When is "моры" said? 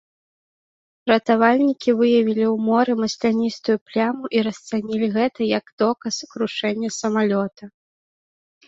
2.69-2.91